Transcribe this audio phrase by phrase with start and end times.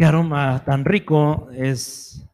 [0.00, 2.26] Qué aroma tan rico es.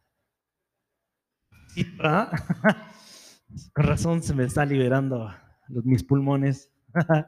[3.75, 5.29] Razón se me está liberando
[5.67, 6.71] los, mis pulmones.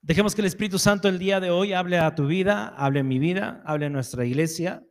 [0.00, 3.02] Dejemos que el Espíritu Santo el día de hoy hable a tu vida, hable a
[3.02, 4.86] mi vida, hable a nuestra iglesia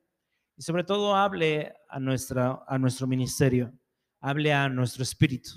[0.57, 3.71] y sobre todo hable a, nuestra, a nuestro ministerio,
[4.19, 5.51] hable a nuestro espíritu.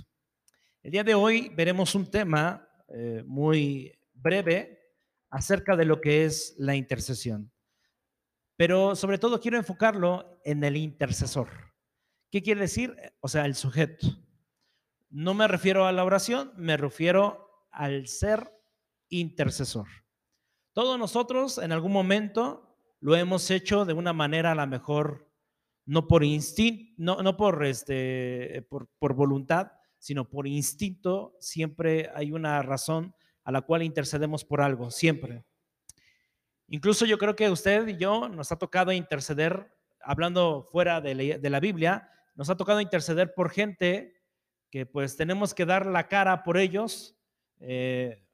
[0.85, 4.79] El día de hoy veremos un tema eh, muy breve
[5.31, 7.53] acerca de lo que es la intercesión.
[8.57, 11.49] Pero sobre todo quiero enfocarlo en el intercesor.
[12.31, 12.97] ¿Qué quiere decir?
[13.21, 14.07] O sea, el sujeto.
[15.11, 18.51] No me refiero a la oración, me refiero al ser
[19.09, 19.87] intercesor.
[20.73, 25.29] Todos nosotros en algún momento lo hemos hecho de una manera a la mejor,
[25.85, 29.73] no por instinto, no, no por, este, por, por voluntad,
[30.03, 33.15] sino por instinto, siempre hay una razón
[33.45, 35.45] a la cual intercedemos por algo, siempre.
[36.67, 41.61] Incluso yo creo que usted y yo nos ha tocado interceder, hablando fuera de la,
[41.61, 44.21] Biblia, nos ha tocado interceder por gente
[44.71, 47.17] que pues tenemos que dar la cara por ellos.
[47.61, 48.27] Eh,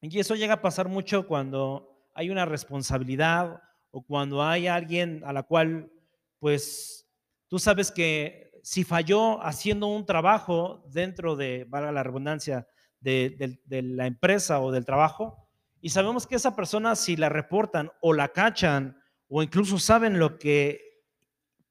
[0.00, 5.32] y eso llega a pasar mucho cuando hay una responsabilidad o cuando hay alguien a
[5.32, 5.92] la cual
[6.40, 7.08] pues
[7.46, 12.66] tú sabes que si falló haciendo un trabajo dentro de, valga la redundancia,
[12.98, 15.50] de, la empresa o del trabajo,
[15.82, 18.98] y sabemos que esa persona si la reportan o la cachan
[19.28, 20.80] o incluso saben lo que,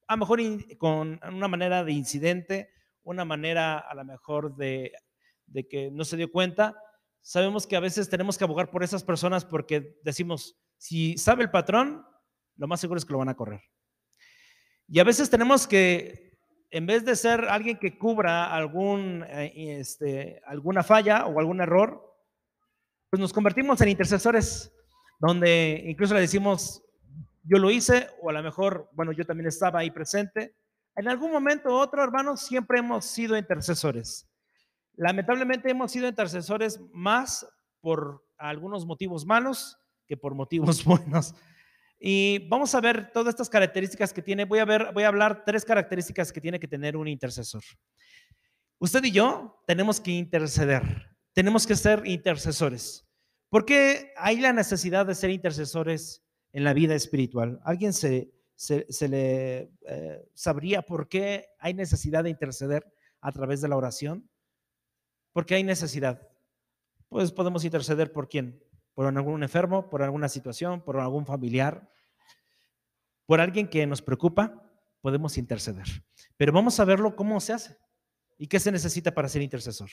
[0.08, 0.39] a lo mejor
[0.77, 2.69] con una manera de incidente,
[3.02, 4.91] una manera a lo mejor de,
[5.47, 6.80] de que no se dio cuenta,
[7.22, 11.50] sabemos que a veces tenemos que abogar por esas personas porque decimos, si sabe el
[11.50, 12.05] patrón,
[12.55, 13.61] lo más seguro es que lo van a correr.
[14.88, 16.33] Y a veces tenemos que
[16.73, 22.01] en vez de ser alguien que cubra eh, este, alguna falla o algún error,
[23.11, 24.73] pues nos convertimos en intercesores,
[25.19, 26.83] donde incluso le decimos,
[27.44, 30.56] yo lo hice, o a lo mejor, bueno, yo también estaba ahí presente.
[30.95, 34.28] En algún momento u otro, hermanos, siempre hemos sido intercesores.
[34.95, 37.47] Lamentablemente hemos sido intercesores más
[37.81, 41.35] por algunos motivos malos que por motivos buenos.
[42.06, 44.44] Y vamos a ver todas estas características que tiene.
[44.44, 47.64] Voy a, ver, voy a hablar tres características que tiene que tener un intercesor.
[48.78, 50.84] Usted y yo tenemos que interceder,
[51.31, 53.08] tenemos que ser intercesores.
[53.47, 57.62] ¿Por qué hay la necesidad de ser intercesores en la vida espiritual?
[57.63, 62.86] ¿Alguien se, se, le eh, sabría por qué hay necesidad de interceder
[63.22, 64.30] a través de la oración?
[65.31, 66.28] ¿Por qué hay necesidad?
[67.08, 68.62] Pues podemos interceder por quién?
[68.94, 71.90] Por algún enfermo, por alguna situación, por algún familiar,
[73.26, 74.62] por alguien que nos preocupa,
[75.02, 75.86] podemos interceder.
[76.38, 77.78] Pero vamos a verlo cómo se hace
[78.38, 79.90] y qué se necesita para ser intercesor.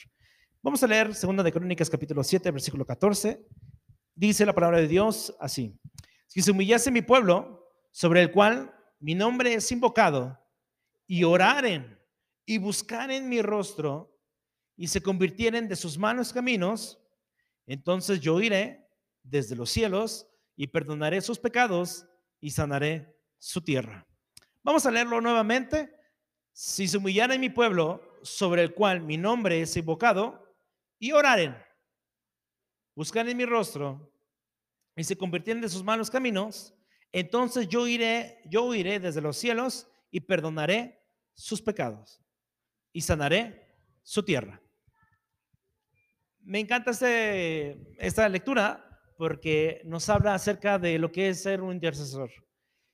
[0.63, 3.47] Vamos a leer Segunda de Crónicas capítulo 7, versículo 14.
[4.15, 5.79] Dice la palabra de Dios así:
[6.27, 10.39] Si se humillase mi pueblo, sobre el cual mi nombre es invocado,
[11.07, 11.99] y oraren
[12.45, 14.17] y buscaren mi rostro
[14.77, 17.03] y se convirtieren de sus malos caminos,
[17.67, 18.87] entonces yo iré
[19.23, 20.27] desde los cielos
[20.57, 22.07] y perdonaré sus pecados
[22.41, 24.07] y sanaré su tierra.
[24.63, 25.95] Vamos a leerlo nuevamente.
[26.53, 30.55] Si se humillara en mi pueblo, sobre el cual mi nombre es invocado,
[30.99, 31.57] y oraren,
[32.95, 34.13] buscan en mi rostro
[34.95, 36.75] y se convirtieren de sus malos caminos,
[37.13, 41.03] entonces yo iré, yo iré desde los cielos y perdonaré
[41.33, 42.21] sus pecados
[42.93, 43.67] y sanaré
[44.03, 44.61] su tierra.
[46.41, 48.90] Me encanta este, esta lectura
[49.21, 52.31] porque nos habla acerca de lo que es ser un intercesor.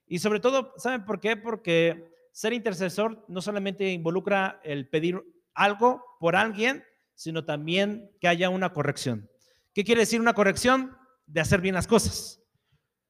[0.09, 1.37] Y sobre todo, ¿saben por qué?
[1.37, 5.23] Porque ser intercesor no solamente involucra el pedir
[5.55, 6.83] algo por alguien,
[7.15, 9.31] sino también que haya una corrección.
[9.73, 10.97] ¿Qué quiere decir una corrección?
[11.27, 12.43] De hacer bien las cosas.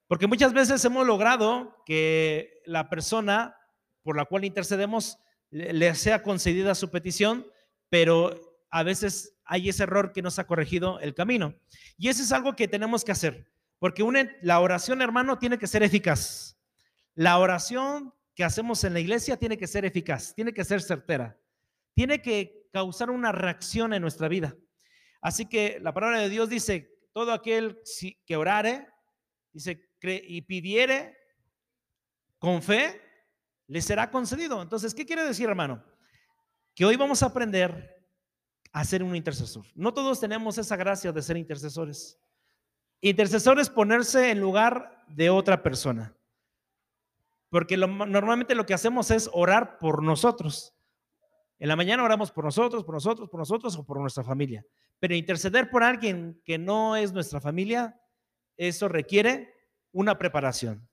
[0.09, 3.57] Porque muchas veces hemos logrado que la persona
[4.03, 5.17] por la cual intercedemos
[5.49, 7.47] le sea concedida su petición,
[7.89, 8.46] pero
[8.77, 11.55] a veces hay ese error que nos ha corregido el camino.
[11.97, 14.05] Y eso es algo que tenemos que hacer, porque
[14.43, 16.59] la oración, hermano, tiene que ser eficaz.
[17.15, 21.41] La oración que hacemos en la iglesia tiene que ser eficaz, tiene que ser certera,
[21.95, 24.55] tiene que causar una reacción en nuestra vida.
[25.23, 27.81] Así que la palabra de Dios dice, todo aquel
[28.27, 28.89] que orare,
[29.55, 31.17] dice, y pidiere
[32.39, 33.01] con fe,
[33.69, 34.61] le será concedido.
[34.61, 35.83] Entonces, ¿qué quiere decir, hermano?
[36.75, 37.96] Que hoy vamos a aprender
[38.77, 39.65] a un intercesor.
[39.75, 42.19] No todos tenemos esa gracia de ser intercesores.
[43.01, 46.15] Intercesor es ponerse en lugar de otra persona.
[47.49, 50.75] Porque normalmente lo que hacemos es orar por nosotros.
[51.59, 54.63] En la mañana oramos por nosotros, por nosotros, por nosotros o por nuestra familia.
[54.99, 57.99] Pero interceder por alguien que no es nuestra familia,
[58.59, 59.55] eso requiere
[59.91, 60.87] una preparación.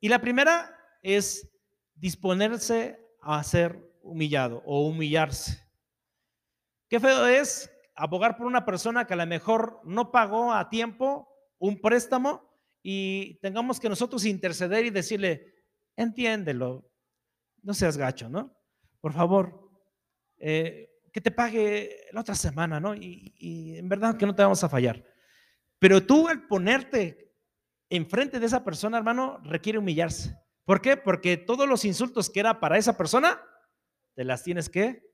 [0.00, 1.48] Y la primera es
[1.94, 5.71] disponerse a ser humillado o humillarse.
[6.92, 11.26] Qué feo es abogar por una persona que a lo mejor no pagó a tiempo
[11.58, 15.54] un préstamo y tengamos que nosotros interceder y decirle,
[15.96, 16.86] entiéndelo,
[17.62, 18.54] no seas gacho, ¿no?
[19.00, 19.70] Por favor,
[20.36, 22.94] eh, que te pague la otra semana, ¿no?
[22.94, 25.02] Y, y, en verdad que no te vamos a fallar.
[25.78, 27.32] Pero tú al ponerte
[27.88, 30.38] enfrente de esa persona, hermano, requiere humillarse.
[30.66, 30.98] ¿Por qué?
[30.98, 33.42] Porque todos los insultos que era para esa persona,
[34.14, 35.10] te las tienes que,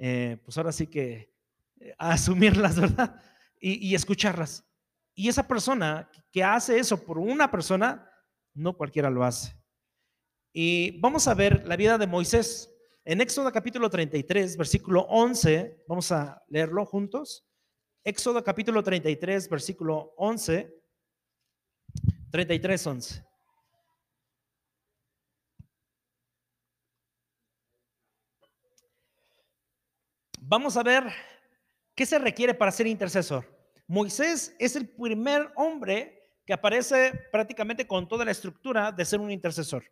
[0.00, 1.32] eh, pues ahora sí que
[1.78, 3.22] eh, asumirlas, ¿verdad?
[3.60, 4.64] Y, y escucharlas.
[5.14, 8.10] Y esa persona que hace eso por una persona,
[8.54, 9.54] no cualquiera lo hace.
[10.52, 12.74] Y vamos a ver la vida de Moisés.
[13.04, 17.46] En Éxodo capítulo 33, versículo 11, vamos a leerlo juntos.
[18.02, 20.74] Éxodo capítulo 33, versículo 11.
[22.30, 23.29] 33, 11.
[30.50, 31.04] Vamos a ver
[31.94, 33.46] qué se requiere para ser intercesor.
[33.86, 39.30] Moisés es el primer hombre que aparece prácticamente con toda la estructura de ser un
[39.30, 39.84] intercesor.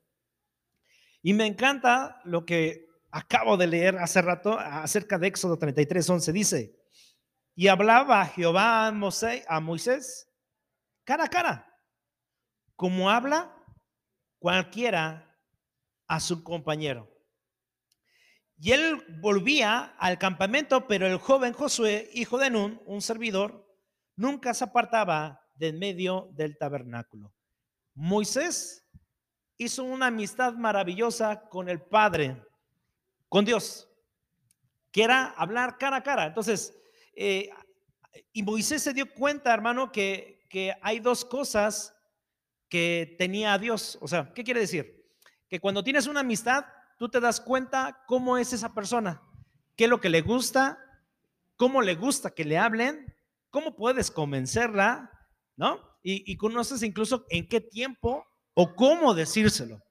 [1.23, 6.33] Y me encanta lo que acabo de leer hace rato acerca de Éxodo 33, 11.
[6.33, 6.77] Dice,
[7.55, 10.29] y hablaba Jehová a Moisés, a Moisés
[11.05, 11.73] cara a cara,
[12.75, 13.55] como habla
[14.41, 15.39] cualquiera
[16.09, 17.18] a su compañero.
[18.61, 23.67] Y él volvía al campamento, pero el joven Josué, hijo de Nun, un servidor,
[24.17, 27.33] nunca se apartaba de en medio del tabernáculo.
[27.95, 28.85] Moisés
[29.57, 32.43] hizo una amistad maravillosa con el Padre,
[33.29, 33.89] con Dios,
[34.91, 36.27] que era hablar cara a cara.
[36.27, 36.77] Entonces,
[37.15, 37.51] eh,
[38.33, 41.95] y Moisés se dio cuenta, hermano, que, que hay dos cosas
[42.69, 43.99] que tenía Dios.
[44.01, 45.07] O sea, ¿qué quiere decir?
[45.49, 46.65] Que cuando tienes una amistad,
[46.99, 49.23] tú te das cuenta cómo es esa persona,
[49.77, 50.79] qué es lo que le gusta,
[51.57, 53.15] cómo le gusta que le hablen,
[53.51, 55.11] cómo puedes convencerla,
[55.57, 55.81] ¿no?
[56.03, 59.83] Y, y conoces incluso en qué tiempo o cómo decírselo.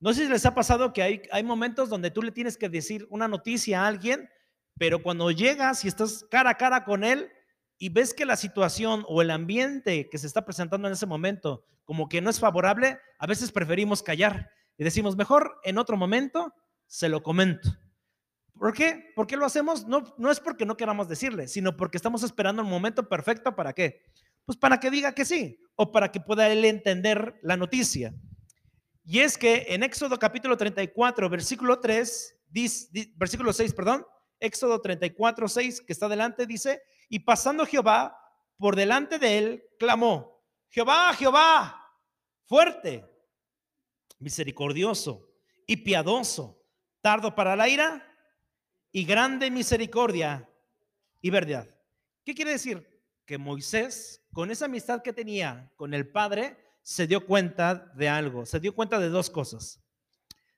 [0.00, 2.70] No sé si les ha pasado que hay, hay momentos donde tú le tienes que
[2.70, 4.28] decir una noticia a alguien,
[4.78, 7.30] pero cuando llegas y estás cara a cara con él
[7.76, 11.66] y ves que la situación o el ambiente que se está presentando en ese momento
[11.84, 14.50] como que no es favorable, a veces preferimos callar
[14.80, 16.54] y decimos, mejor en otro momento
[16.86, 17.68] se lo comento.
[18.58, 19.12] ¿Por qué?
[19.14, 19.86] ¿Por qué lo hacemos?
[19.86, 23.74] No, no es porque no queramos decirle, sino porque estamos esperando el momento perfecto para
[23.74, 24.02] qué.
[24.46, 28.14] Pues para que diga que sí o para que pueda él entender la noticia.
[29.04, 32.40] Y es que en Éxodo capítulo 34, versículo 3,
[33.16, 34.06] versículo 6, perdón,
[34.38, 36.80] Éxodo 34, 6, que está delante, dice,
[37.10, 38.16] y pasando Jehová
[38.56, 41.86] por delante de él, clamó, Jehová, Jehová,
[42.46, 43.09] fuerte,
[44.20, 45.28] misericordioso
[45.66, 46.62] y piadoso,
[47.00, 48.06] tardo para la ira
[48.92, 50.48] y grande misericordia
[51.20, 51.68] y verdad.
[52.24, 52.86] ¿Qué quiere decir?
[53.26, 58.46] Que Moisés con esa amistad que tenía con el Padre, se dio cuenta de algo,
[58.46, 59.80] se dio cuenta de dos cosas.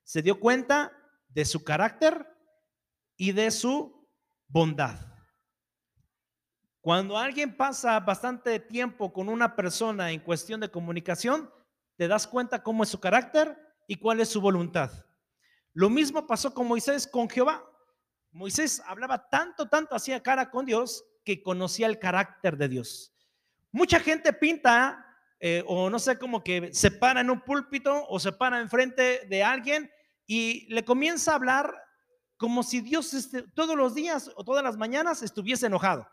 [0.03, 0.91] Se dio cuenta
[1.29, 2.27] de su carácter
[3.17, 4.07] y de su
[4.47, 4.99] bondad.
[6.81, 11.49] Cuando alguien pasa bastante tiempo con una persona en cuestión de comunicación,
[11.95, 13.57] te das cuenta cómo es su carácter
[13.87, 14.91] y cuál es su voluntad.
[15.73, 17.63] Lo mismo pasó con Moisés, con Jehová.
[18.31, 23.13] Moisés hablaba tanto, tanto, hacía cara con Dios que conocía el carácter de Dios.
[23.71, 25.03] Mucha gente pinta
[25.45, 29.25] eh, o no sé, como que se para en un púlpito o se para enfrente
[29.27, 29.91] de alguien
[30.25, 31.75] y le comienza a hablar
[32.37, 36.07] como si Dios este, todos los días o todas las mañanas estuviese enojado.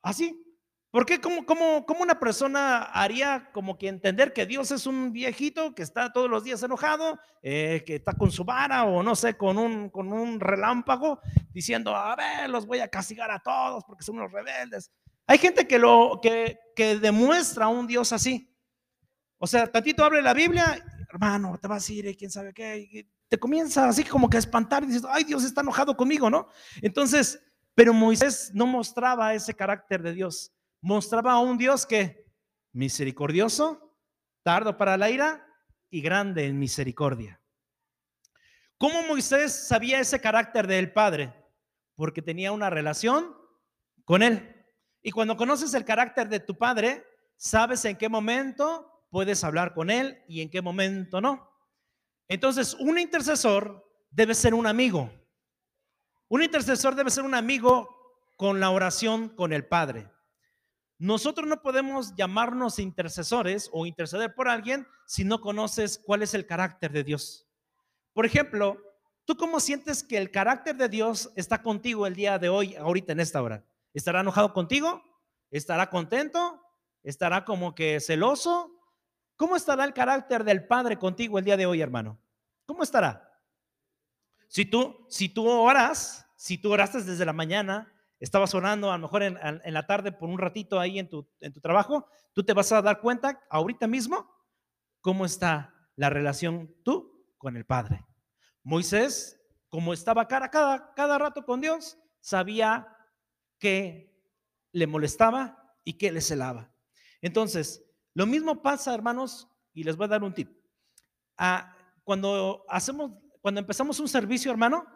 [0.00, 0.40] Así.
[0.94, 1.20] ¿Por qué?
[1.20, 6.30] ¿Cómo, una persona haría como que entender que Dios es un viejito que está todos
[6.30, 11.18] los días enojado, eh, que está con su vara o no sé, con un, relámpago,
[11.52, 14.92] diciendo, a ver, los voy a castigar a todos porque son unos rebeldes?
[15.26, 16.60] Hay gente que, lo, que,
[17.00, 18.48] demuestra a un Dios así.
[19.38, 20.80] O sea, tantito abre la Biblia,
[21.12, 23.08] hermano, te vas a ir, quién sabe qué.
[23.26, 26.46] te comienza así como que a espantar y dices, ay, Dios está enojado conmigo, ¿no?
[26.82, 27.42] Entonces,
[27.74, 30.53] pero Moisés no mostraba ese carácter de Dios.
[30.84, 32.30] Mostraba a un Dios que
[32.72, 33.96] misericordioso,
[34.42, 35.46] tardo para la ira
[35.88, 37.40] y grande en misericordia.
[38.76, 41.32] ¿Cómo Moisés sabía ese carácter del Padre?
[41.94, 43.34] Porque tenía una relación
[44.04, 44.62] con él.
[45.00, 47.02] Y cuando conoces el carácter de tu padre,
[47.38, 51.50] sabes en qué momento puedes hablar con él y en qué momento no.
[52.28, 55.10] Entonces, un intercesor debe ser un amigo.
[56.28, 57.88] Un intercesor debe ser un amigo
[58.36, 60.10] con la oración con el Padre.
[60.98, 66.46] Nosotros no podemos llamarnos intercesores o interceder por alguien si no conoces cuál es el
[66.46, 67.46] carácter de Dios.
[68.12, 68.78] Por ejemplo,
[69.24, 73.12] ¿tú cómo sientes que el carácter de Dios está contigo el día de hoy, ahorita
[73.12, 73.64] en esta hora?
[73.92, 75.02] ¿Estará enojado contigo?
[75.50, 76.60] ¿Estará contento?
[77.02, 78.70] ¿Estará como que celoso?
[79.36, 82.18] ¿Cómo estará el carácter del Padre contigo el día de hoy, hermano?
[82.66, 83.30] ¿Cómo estará?
[84.48, 89.02] Si tú, si tú oras, si tú oraste desde la mañana, estabas orando a lo
[89.02, 92.52] mejor en, la tarde por un ratito ahí en tu, en tu trabajo, tú te
[92.52, 94.30] vas a dar cuenta ahorita mismo
[95.00, 98.04] cómo está la relación tú con el Padre.
[98.62, 102.88] Moisés, como estaba cara cada, cada rato con Dios, sabía
[103.58, 104.14] que
[104.72, 106.72] le molestaba y que le celaba.
[107.20, 110.50] Entonces, lo mismo pasa, hermanos, y les voy a dar un tip.
[111.36, 114.86] Ah, cuando hacemos, cuando empezamos un servicio, hermano,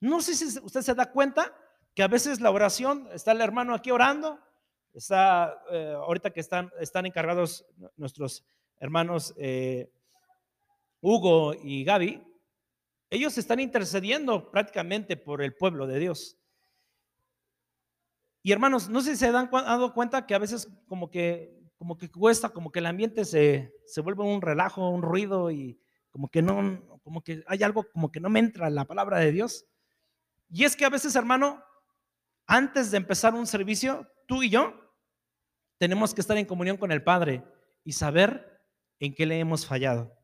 [0.00, 1.52] no sé si usted se da cuenta
[1.94, 4.38] que a veces la oración, está el hermano aquí orando,
[4.94, 8.44] está eh, ahorita que están, están encargados nuestros
[8.78, 9.90] hermanos eh,
[11.00, 12.22] Hugo y Gaby,
[13.10, 16.38] ellos están intercediendo prácticamente por el pueblo de Dios.
[18.42, 21.98] Y hermanos, no sé si se han dado cuenta que a veces como que como
[21.98, 25.80] que cuesta, como que el ambiente se, se vuelve un relajo, un ruido y
[26.10, 29.32] como que no, como que hay algo como que no me entra la palabra de
[29.32, 29.66] Dios.
[30.48, 31.60] Y es que a veces, hermano,
[32.46, 34.74] antes de empezar un servicio, tú y yo
[35.78, 37.44] tenemos que estar en comunión con el Padre
[37.84, 38.62] y saber
[38.98, 40.16] en qué le hemos fallado.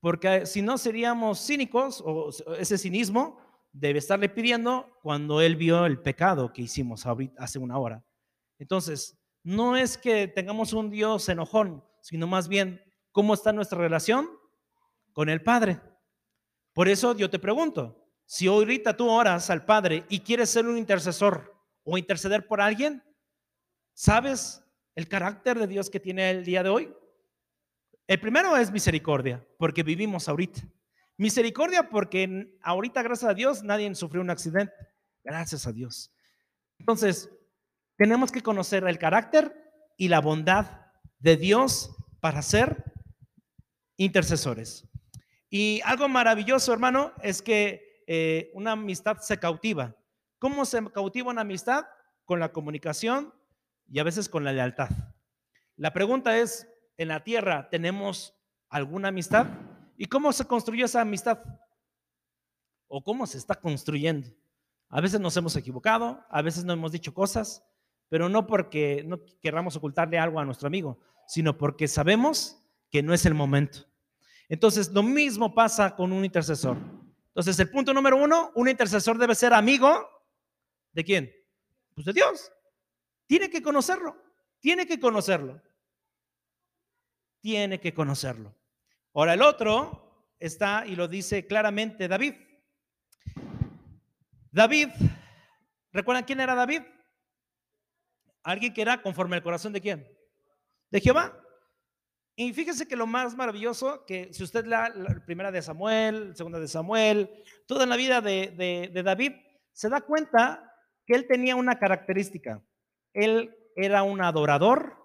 [0.00, 2.28] Porque si no seríamos cínicos o
[2.58, 3.40] ese cinismo
[3.72, 7.04] debe estarle pidiendo cuando Él vio el pecado que hicimos
[7.38, 8.04] hace una hora.
[8.58, 14.28] Entonces, no es que tengamos un Dios enojón, sino más bien cómo está nuestra relación
[15.12, 15.80] con el Padre.
[16.72, 20.78] Por eso yo te pregunto, si ahorita tú oras al Padre y quieres ser un
[20.78, 21.54] intercesor
[21.84, 23.02] o interceder por alguien,
[23.92, 24.64] ¿sabes
[24.94, 26.94] el carácter de Dios que tiene el día de hoy?
[28.06, 30.60] El primero es misericordia, porque vivimos ahorita.
[31.16, 34.74] Misericordia porque ahorita, gracias a Dios, nadie sufrió un accidente.
[35.22, 36.12] Gracias a Dios.
[36.78, 37.30] Entonces,
[37.96, 39.54] tenemos que conocer el carácter
[39.96, 40.82] y la bondad
[41.18, 42.92] de Dios para ser
[43.96, 44.86] intercesores.
[45.48, 49.96] Y algo maravilloso, hermano, es que eh, una amistad se cautiva.
[50.38, 51.84] ¿Cómo se cautiva una amistad?
[52.24, 53.34] Con la comunicación
[53.86, 54.88] y a veces con la lealtad.
[55.76, 58.34] La pregunta es, ¿en la tierra tenemos
[58.68, 59.46] alguna amistad?
[59.96, 61.38] ¿Y cómo se construyó esa amistad?
[62.88, 64.28] ¿O cómo se está construyendo?
[64.88, 67.64] A veces nos hemos equivocado, a veces no hemos dicho cosas,
[68.08, 73.12] pero no porque no querramos ocultarle algo a nuestro amigo, sino porque sabemos que no
[73.12, 73.80] es el momento.
[74.48, 76.76] Entonces, lo mismo pasa con un intercesor.
[77.34, 80.08] Entonces, el punto número uno, un intercesor debe ser amigo
[80.92, 81.34] de quién?
[81.92, 82.52] Pues de Dios.
[83.26, 84.16] Tiene que conocerlo,
[84.60, 85.60] tiene que conocerlo.
[87.40, 88.56] Tiene que conocerlo.
[89.12, 92.36] Ahora, el otro está y lo dice claramente David.
[94.50, 94.88] David,
[95.92, 96.82] ¿recuerdan quién era David?
[98.44, 100.08] Alguien que era conforme al corazón de quién?
[100.90, 101.43] De Jehová.
[102.36, 106.58] Y fíjese que lo más maravilloso, que si usted la, la primera de Samuel, segunda
[106.58, 107.30] de Samuel,
[107.66, 109.32] toda la vida de, de David,
[109.72, 110.72] se da cuenta
[111.06, 112.62] que él tenía una característica.
[113.12, 114.96] Él era un adorador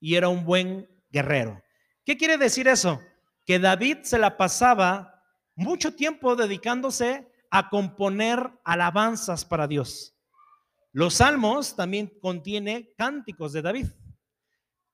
[0.00, 1.62] y era un buen guerrero.
[2.04, 3.00] ¿Qué quiere decir eso?
[3.46, 5.22] Que David se la pasaba
[5.54, 10.14] mucho tiempo dedicándose a componer alabanzas para Dios.
[10.92, 13.86] Los salmos también contiene cánticos de David.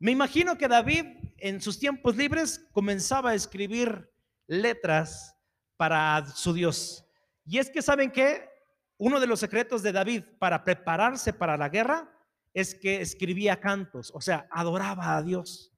[0.00, 1.04] Me imagino que David
[1.37, 4.11] en sus tiempos libres comenzaba a escribir
[4.47, 5.37] letras
[5.76, 7.04] para su Dios.
[7.45, 8.49] Y es que saben que
[8.97, 12.11] uno de los secretos de David para prepararse para la guerra
[12.54, 15.71] es que escribía cantos, o sea, adoraba a Dios.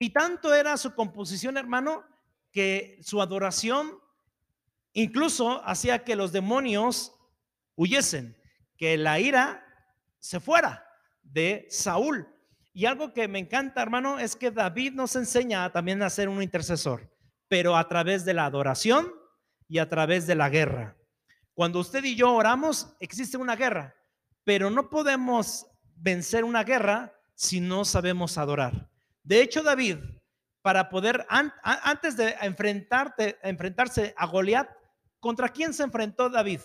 [0.00, 2.04] Y tanto era su composición, hermano,
[2.50, 4.00] que su adoración
[4.94, 7.14] incluso hacía que los demonios
[7.76, 8.36] huyesen
[8.76, 9.64] que la ira
[10.18, 10.84] se fuera
[11.22, 12.26] de Saúl.
[12.72, 16.42] Y algo que me encanta, hermano, es que David nos enseña también a ser un
[16.42, 17.12] intercesor,
[17.48, 19.12] pero a través de la adoración
[19.68, 20.96] y a través de la guerra.
[21.54, 23.94] Cuando usted y yo oramos, existe una guerra,
[24.44, 28.88] pero no podemos vencer una guerra si no sabemos adorar.
[29.22, 29.98] De hecho, David,
[30.62, 32.36] para poder, antes de
[33.42, 34.68] enfrentarse a Goliat,
[35.18, 36.60] ¿contra quién se enfrentó David?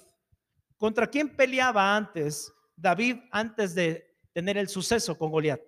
[0.77, 5.61] ¿Contra quién peleaba antes David antes de tener el suceso con Goliat?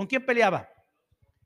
[0.00, 0.66] ¿Con quién peleaba?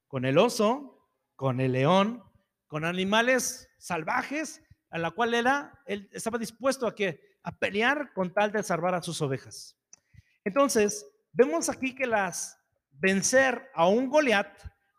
[0.06, 2.22] Con el oso, con el león,
[2.68, 8.32] con animales salvajes, a la cual era, él estaba dispuesto a que a pelear con
[8.32, 9.76] tal de salvar a sus ovejas.
[10.44, 12.56] Entonces, vemos aquí que las
[12.92, 14.56] vencer a un Goliat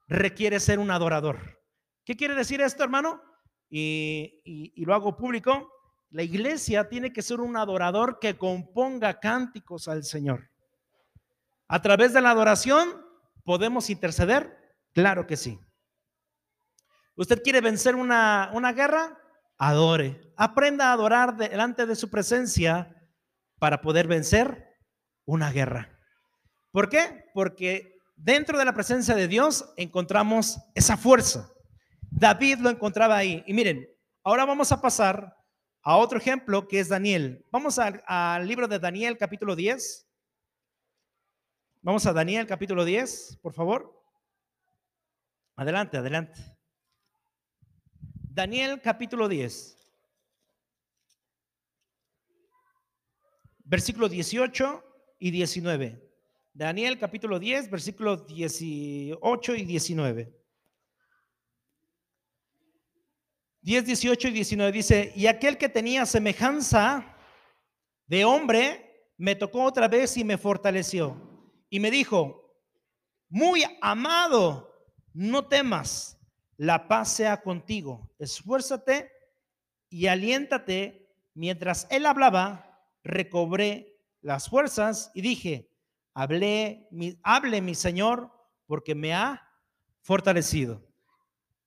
[0.10, 1.64] requiere ser un adorador.
[2.04, 3.22] ¿Qué quiere decir esto, hermano?
[3.70, 5.72] Y, y, lo hago público.
[6.10, 10.52] La iglesia tiene que ser un adorador que componga cánticos al Señor.
[11.70, 13.05] A través de la adoración,
[13.46, 14.58] ¿podemos interceder?
[14.94, 15.60] Claro que sí.
[17.16, 19.18] ¿Usted quiere vencer una, una guerra?
[19.58, 20.34] Adore.
[20.36, 22.94] Aprenda a adorar delante de su presencia
[23.58, 24.75] para poder vencer
[25.25, 25.98] una guerra.
[26.72, 27.25] ¿Por qué?
[27.34, 31.50] Porque dentro de la presencia de Dios encontramos esa fuerza.
[32.12, 33.44] David lo encontraba ahí.
[33.48, 33.88] Y miren,
[34.24, 35.38] ahora vamos a pasar
[35.84, 37.46] a otro ejemplo que es Daniel.
[37.52, 40.06] Vamos al, al libro de Daniel capítulo 10.
[41.86, 44.04] Vamos a Daniel capítulo 10, por favor.
[45.56, 46.42] Adelante, adelante.
[48.24, 49.77] Daniel capítulo 10.
[53.65, 54.84] Versículo 18
[55.20, 56.12] y 19.
[56.56, 60.42] Daniel capítulo 10, versículos 18 y 19.
[63.62, 67.15] 10, 18 y 19 dice, y aquel que tenía semejanza
[68.08, 71.35] de hombre me tocó otra vez y me fortaleció.
[71.70, 72.46] Y me dijo,
[73.30, 74.74] muy amado,
[75.14, 76.20] no temas,
[76.58, 78.10] la paz sea contigo.
[78.20, 79.12] Esfuérzate
[79.90, 81.12] y aliéntate.
[81.34, 85.70] Mientras él hablaba, recobré las fuerzas y dije,
[86.14, 88.32] hablé, mi, hable mi Señor
[88.68, 89.48] porque me ha
[90.02, 90.86] fortalecido.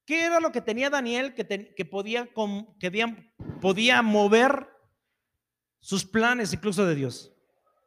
[0.05, 2.29] ¿Qué era lo que tenía Daniel que, que, podía,
[2.81, 4.69] que podía mover
[5.81, 7.35] sus planes incluso de Dios?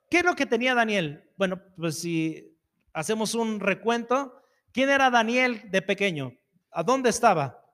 [0.10, 1.31] ¿Qué es lo que tenía Daniel?
[1.42, 2.56] Bueno, pues si
[2.94, 6.38] hacemos un recuento, ¿quién era Daniel de pequeño?
[6.70, 7.66] ¿A dónde estaba?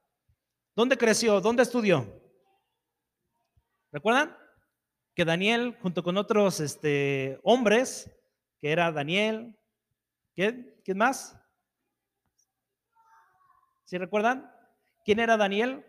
[0.73, 1.41] ¿Dónde creció?
[1.41, 2.07] ¿Dónde estudió?
[3.91, 4.37] ¿Recuerdan?
[5.13, 8.09] Que Daniel, junto con otros este, hombres,
[8.61, 9.59] que era Daniel.
[10.33, 11.37] ¿Quién, ¿Quién más?
[13.83, 14.49] ¿Sí recuerdan?
[15.03, 15.85] ¿Quién era Daniel?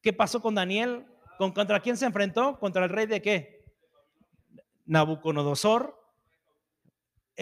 [0.00, 1.04] ¿Qué pasó con Daniel?
[1.36, 2.58] ¿Con, ¿Contra quién se enfrentó?
[2.58, 3.66] ¿Contra el rey de qué?
[4.86, 6.01] Nabucodonosor.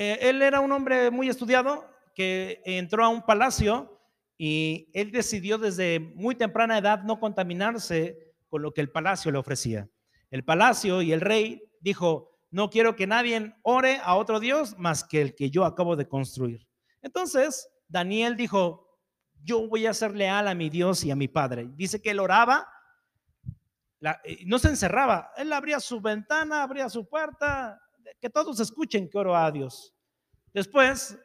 [0.02, 4.00] Eh, él era un hombre muy estudiado que entró a un palacio
[4.38, 9.36] y él decidió desde muy temprana edad no contaminarse con lo que el palacio le
[9.36, 9.90] ofrecía.
[10.30, 15.04] El palacio y el rey dijo, no quiero que nadie ore a otro Dios más
[15.04, 16.66] que el que yo acabo de construir.
[17.02, 18.98] Entonces, Daniel dijo,
[19.42, 21.68] yo voy a ser leal a mi Dios y a mi Padre.
[21.74, 22.66] Dice que él oraba,
[24.24, 27.78] eh, no se encerraba, él abría su ventana, abría su puerta,
[28.20, 29.94] que todos escuchen que oro a Dios.
[30.52, 31.18] Después,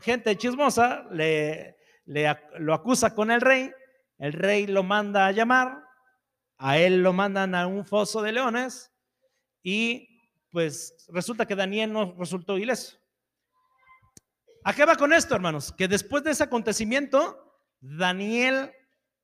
[0.00, 3.70] gente chismosa le, le, lo acusa con el rey,
[4.18, 5.82] el rey lo manda a llamar,
[6.58, 8.92] a él lo mandan a un foso de leones
[9.62, 10.08] y
[10.50, 12.96] pues resulta que Daniel no resultó ileso.
[14.64, 15.72] ¿A qué va con esto, hermanos?
[15.72, 18.72] Que después de ese acontecimiento, Daniel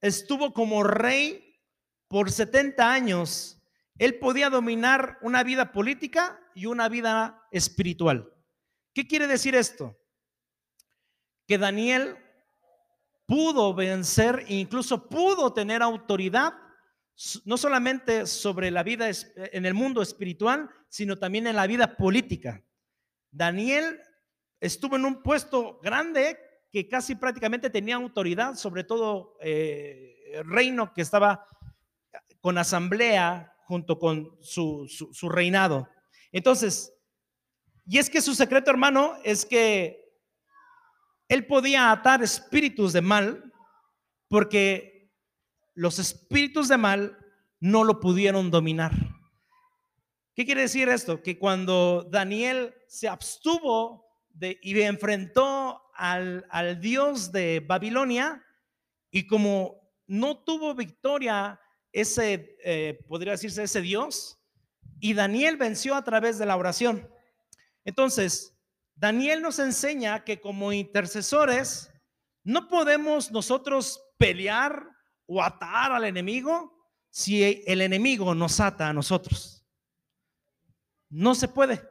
[0.00, 1.58] estuvo como rey
[2.08, 3.60] por 70 años.
[3.98, 8.32] Él podía dominar una vida política y una vida espiritual.
[8.94, 9.98] ¿Qué quiere decir esto?
[11.46, 12.16] Que Daniel
[13.26, 16.52] pudo vencer, incluso pudo tener autoridad
[17.44, 22.62] no solamente sobre la vida en el mundo espiritual, sino también en la vida política.
[23.30, 24.00] Daniel
[24.60, 26.38] estuvo en un puesto grande
[26.70, 31.46] que casi prácticamente tenía autoridad sobre todo eh, el reino que estaba
[32.40, 35.88] con asamblea junto con su reinado.
[36.32, 36.92] Entonces,
[37.86, 40.02] y es que su secreto, hermano, es que
[41.28, 43.52] él podía atar espíritus de mal
[44.28, 45.12] porque
[45.74, 47.18] los espíritus de mal
[47.60, 48.92] no lo pudieron dominar.
[50.34, 51.22] ¿Qué quiere decir esto?
[51.22, 58.44] Que cuando Daniel se abstuvo de, y enfrentó al, Dios de Babilonia
[59.10, 61.60] y como no tuvo victoria
[61.92, 64.41] ese, eh, podría decirse, ese Dios,
[65.04, 67.10] y Daniel venció a través de la oración.
[67.84, 68.56] Entonces,
[68.94, 71.92] Daniel nos enseña que como intercesores
[72.44, 74.88] no podemos nosotros pelear
[75.26, 79.66] o atar al enemigo si el enemigo nos ata a nosotros.
[81.08, 81.82] No se puede.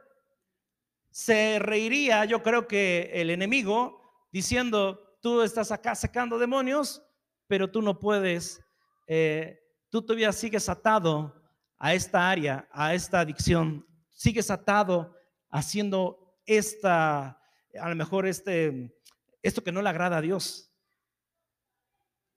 [1.10, 7.02] Se reiría, yo creo que el enemigo diciendo, tú estás acá sacando demonios,
[7.46, 8.64] pero tú no puedes,
[9.06, 11.41] eh, tú todavía sigues atado
[11.82, 15.16] a esta área, a esta adicción, sigues atado
[15.50, 17.42] haciendo esta,
[17.76, 18.96] a lo mejor este,
[19.42, 20.72] esto que no le agrada a Dios.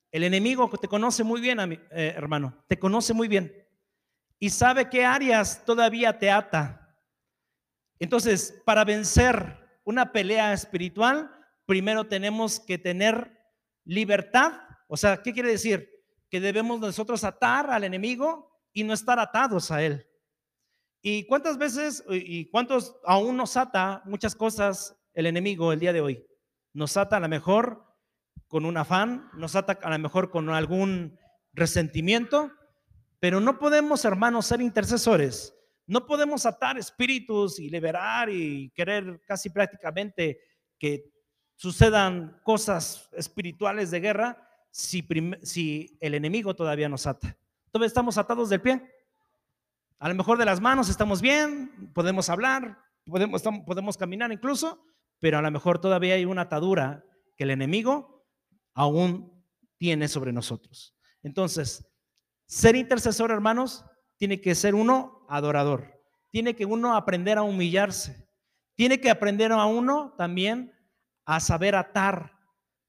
[0.09, 3.53] El enemigo te conoce muy bien, eh, hermano, te conoce muy bien.
[4.39, 6.97] y sabe qué áreas todavía te ata.
[7.99, 11.31] Entonces, para vencer una pelea espiritual,
[11.67, 13.31] primero tenemos que tener
[13.83, 14.53] libertad.
[14.87, 15.87] O sea, ¿qué quiere decir?
[16.31, 20.05] Que debemos nosotros atar al enemigo y no estar atados a él.
[21.01, 26.01] ¿Y cuántas veces y cuántos aún nos ata muchas cosas el enemigo el día de
[26.01, 26.25] hoy?
[26.73, 27.83] Nos ata a lo mejor
[28.47, 31.17] con un afán, nos ata a lo mejor con algún
[31.53, 32.51] resentimiento,
[33.19, 35.55] pero no podemos, hermanos, ser intercesores.
[35.87, 40.41] No podemos atar espíritus y liberar y querer casi prácticamente
[40.77, 41.13] que
[41.55, 45.07] sucedan cosas espirituales de guerra si,
[45.43, 47.37] si el enemigo todavía nos ata.
[47.75, 48.89] Todavía estamos atados del pie.
[49.99, 54.81] A lo mejor de las manos estamos bien, podemos hablar, podemos, podemos caminar incluso,
[55.19, 57.03] pero a lo mejor todavía hay una atadura
[57.35, 58.25] que el enemigo
[58.73, 59.43] aún
[59.77, 60.95] tiene sobre nosotros.
[61.21, 61.85] Entonces,
[62.45, 63.83] ser intercesor, hermanos,
[64.15, 66.01] tiene que ser uno adorador.
[66.31, 68.25] Tiene que uno aprender a humillarse.
[68.75, 70.71] Tiene que aprender a uno también
[71.25, 72.39] a saber atar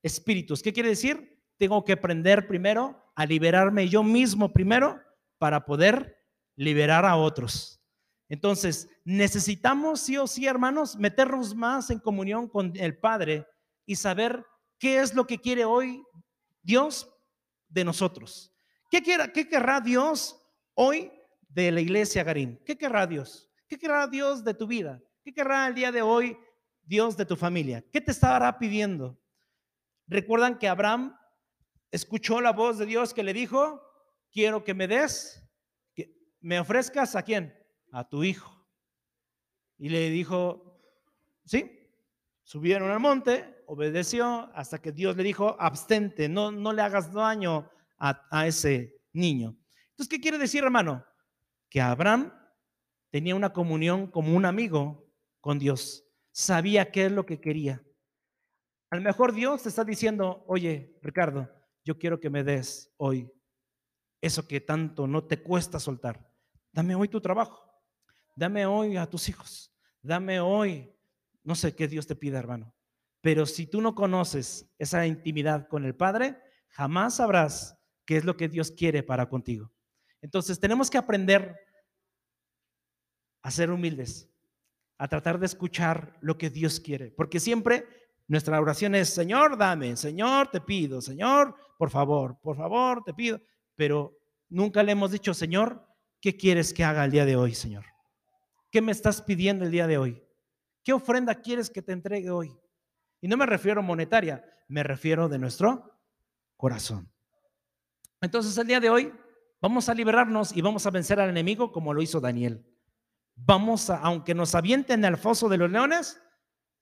[0.05, 0.63] espíritus.
[0.63, 1.43] ¿Qué quiere decir?
[1.57, 5.01] Tengo que aprender primero a liberarme yo mismo primero
[5.39, 6.17] para poder
[6.55, 7.83] liberar a otros.
[8.29, 13.47] Entonces, necesitamos sí o sí, hermanos, meternos más en comunión con el Padre
[13.87, 14.45] y saber
[14.79, 16.05] qué es lo que quiere hoy
[16.63, 17.11] Dios
[17.69, 18.53] de nosotros.
[18.91, 20.41] ¿Qué, quiera, qué querrá Dios
[20.75, 21.11] hoy
[21.49, 22.61] de la iglesia Garín?
[22.65, 23.49] ¿Qué querrá Dios?
[23.69, 25.01] ¿Qué querrá Dios de tu vida?
[25.25, 26.37] ¿Qué querrá el día de hoy
[26.83, 27.85] Dios de tu familia?
[27.93, 29.19] ¿Qué te estará pidiendo?
[30.07, 31.17] Recuerdan que Abraham
[31.97, 33.83] escuchó la voz de Dios que le dijo,
[34.31, 35.43] quiero que me des,
[35.95, 37.55] que me ofrezcas a quién?
[37.91, 38.67] A tu hijo.
[39.79, 40.81] Y le dijo,
[41.45, 41.91] sí,
[42.43, 47.69] subieron al monte, obedeció hasta que Dios le dijo, abstente, no, no le hagas daño
[47.99, 49.57] a, a ese niño.
[49.91, 51.05] Entonces, ¿qué quiere decir, hermano?
[51.69, 52.33] Que Abraham
[53.11, 57.83] tenía una comunión como un amigo con Dios, sabía qué es lo que quería.
[58.91, 61.49] A lo mejor Dios te está diciendo, oye, Ricardo,
[61.87, 63.33] yo quiero que me des hoy
[64.21, 66.29] eso que tanto no te cuesta soltar.
[66.73, 67.63] Dame hoy tu trabajo.
[68.35, 69.73] Dame hoy a tus hijos.
[70.03, 70.93] Dame hoy,
[71.45, 72.75] no sé qué Dios te pida, hermano.
[73.21, 76.37] Pero si tú no conoces esa intimidad con el Padre,
[76.71, 79.73] jamás sabrás qué es lo que Dios quiere para contigo.
[80.21, 81.57] Entonces tenemos que aprender
[83.43, 84.29] a ser humildes,
[84.99, 87.87] a tratar de escuchar lo que Dios quiere, porque siempre
[88.29, 93.41] nuestra oración es, Señor, dame, Señor, te pido, Señor, por favor, por favor, te pido.
[93.77, 95.87] Pero nunca le hemos dicho, Señor,
[96.21, 97.85] ¿qué quieres que haga el día de hoy, Señor?
[98.71, 100.23] ¿Qué me estás pidiendo el día de hoy?
[100.83, 102.57] ¿Qué ofrenda quieres que te entregue hoy?
[103.21, 106.01] Y no me refiero monetaria, me refiero de nuestro
[106.57, 107.11] corazón.
[108.21, 109.13] Entonces el día de hoy
[109.61, 112.67] vamos a liberarnos y vamos a vencer al enemigo como lo hizo Daniel.
[113.37, 116.21] Vamos a, aunque nos avienten al foso de los leones,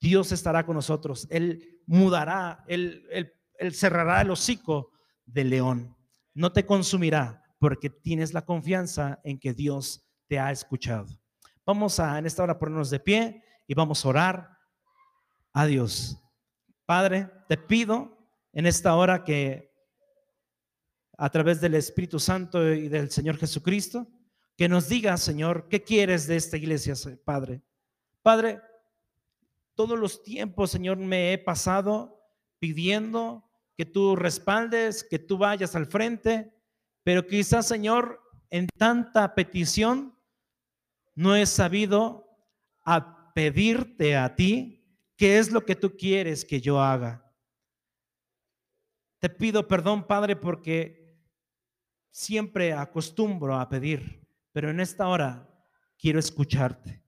[0.05, 1.27] Dios estará con nosotros.
[1.31, 3.33] Él mudará, él,
[3.73, 4.91] cerrará el hocico
[5.25, 5.97] del león.
[6.35, 11.07] No te consumirá porque tienes la confianza en que Dios te ha escuchado.
[11.65, 14.59] Vamos a en esta hora ponernos de pie y vamos a orar
[15.55, 16.21] a Dios.
[16.85, 18.19] Padre, te pido
[18.53, 19.73] en esta hora que
[21.17, 24.07] a través del Espíritu Santo y del Señor Jesucristo,
[24.55, 26.93] que nos diga, Señor, qué quieres de esta iglesia,
[27.25, 27.63] Padre.
[28.21, 28.61] Padre,
[29.75, 32.21] todos los tiempos, Señor, me he pasado
[32.59, 33.45] pidiendo
[33.77, 36.55] que tú respaldes, que tú vayas al frente,
[37.03, 40.19] pero quizás, Señor, en tanta petición
[41.15, 42.29] no he sabido
[42.85, 47.33] a pedirte a ti qué es lo que tú quieres que yo haga.
[49.19, 51.19] Te pido perdón, Padre, porque
[52.11, 55.51] siempre acostumbro a pedir, pero en esta hora
[55.99, 57.03] quiero escucharte.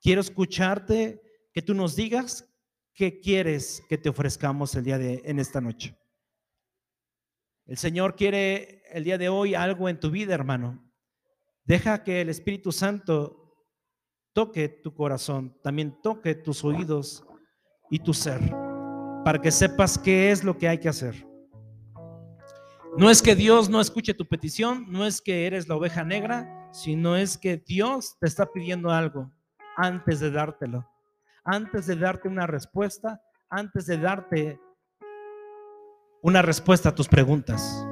[0.00, 1.27] Quiero escucharte
[1.58, 2.48] que tú nos digas
[2.94, 5.98] qué quieres que te ofrezcamos el día de en esta noche.
[7.66, 10.88] El Señor quiere el día de hoy algo en tu vida, hermano.
[11.64, 13.56] Deja que el Espíritu Santo
[14.32, 17.24] toque tu corazón, también toque tus oídos
[17.90, 18.38] y tu ser,
[19.24, 21.26] para que sepas qué es lo que hay que hacer.
[22.96, 26.70] No es que Dios no escuche tu petición, no es que eres la oveja negra,
[26.72, 29.32] sino es que Dios te está pidiendo algo
[29.76, 30.88] antes de dártelo
[31.50, 34.60] antes de darte una respuesta, antes de darte
[36.22, 37.86] una respuesta a tus preguntas.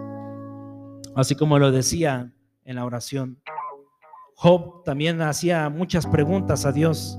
[1.14, 2.31] Así como lo decía
[2.64, 3.40] en la oración.
[4.35, 7.19] Job también hacía muchas preguntas a Dios,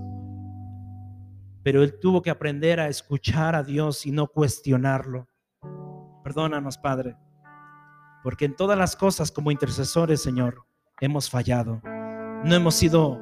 [1.64, 5.28] pero él tuvo que aprender a escuchar a Dios y no cuestionarlo.
[6.24, 7.18] Perdónanos, Padre,
[8.22, 10.64] porque en todas las cosas como intercesores, Señor,
[11.02, 13.20] hemos fallado, no hemos sido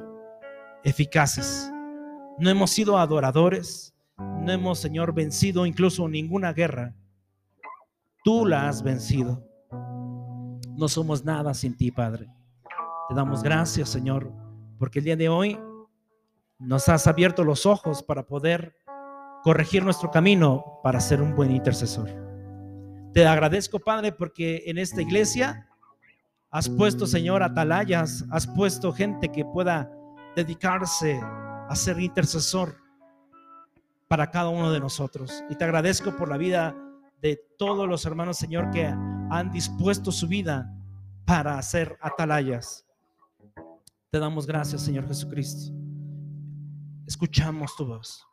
[0.84, 1.72] eficaces,
[2.38, 6.94] no hemos sido adoradores, no hemos, Señor, vencido incluso ninguna guerra.
[8.24, 9.42] Tú la has vencido.
[10.76, 12.28] No somos nada sin ti, Padre.
[13.08, 14.32] Te damos gracias, Señor,
[14.78, 15.58] porque el día de hoy
[16.58, 18.74] nos has abierto los ojos para poder
[19.42, 22.10] corregir nuestro camino para ser un buen intercesor.
[23.12, 25.68] Te agradezco, Padre, porque en esta iglesia
[26.50, 29.90] has puesto, Señor, atalayas, has puesto gente que pueda
[30.34, 31.20] dedicarse
[31.68, 32.76] a ser intercesor
[34.08, 35.42] para cada uno de nosotros.
[35.50, 36.74] Y te agradezco por la vida
[37.20, 40.72] de todos los hermanos, Señor, que han dispuesto su vida
[41.24, 42.86] para hacer atalayas.
[44.10, 45.72] Te damos gracias, Señor Jesucristo.
[47.06, 48.26] Escuchamos tu voz.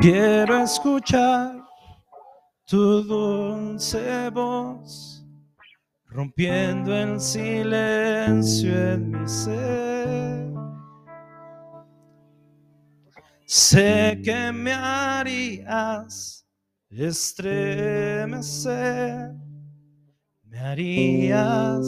[0.00, 1.64] Quiero escuchar
[2.66, 5.13] tu dulce voz,
[6.14, 10.54] rompiendo el silencio en mi ser.
[13.46, 16.46] Sé que me harías
[16.88, 18.22] estremecer,
[20.44, 21.84] me harías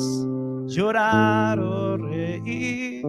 [0.66, 3.06] llorar o reír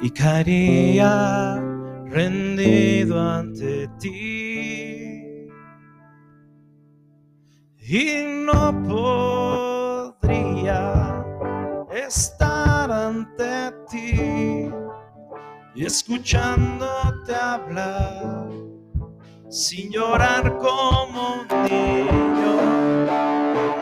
[0.00, 1.62] y caería
[2.06, 4.47] rendido ante ti
[7.90, 8.70] y no
[10.12, 11.24] podría
[11.90, 14.70] estar ante ti
[15.74, 18.46] y escuchándote hablar
[19.48, 22.56] sin llorar como un niño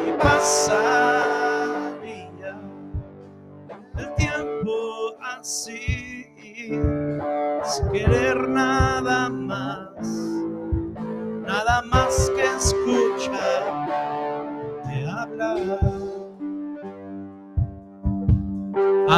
[0.07, 1.27] y pasaría
[3.99, 6.25] el tiempo así
[7.65, 10.07] sin querer nada más
[11.45, 12.76] nada más que escuchar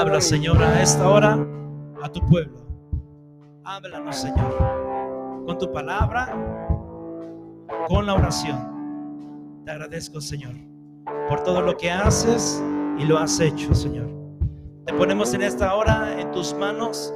[0.08, 1.38] habla Señor a esta hora
[2.02, 2.66] a tu pueblo.
[3.62, 6.32] Háblanos Señor con tu palabra
[7.88, 9.60] con la oración.
[9.66, 10.54] Te agradezco Señor
[11.28, 12.62] por todo lo que haces
[12.98, 14.08] y lo has hecho Señor.
[14.86, 17.12] Te ponemos en esta hora en tus manos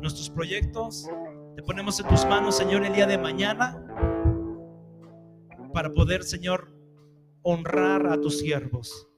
[0.00, 1.10] nuestros proyectos.
[1.56, 3.84] Te ponemos en tus manos, Señor, el día de mañana
[5.74, 6.72] para poder, Señor,
[7.42, 9.08] honrar a tus siervos.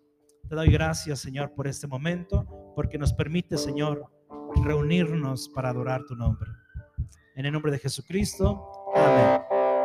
[0.49, 4.07] Te doy gracias, Señor, por este momento, porque nos permite, Señor,
[4.65, 6.51] reunirnos para adorar tu nombre.
[7.37, 8.69] En el nombre de Jesucristo.
[8.95, 9.62] Amén.